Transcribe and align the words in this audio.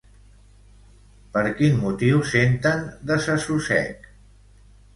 Per 1.35 1.43
quin 1.59 1.77
motiu 1.83 2.25
senten 2.31 2.83
desassossec? 3.13 4.13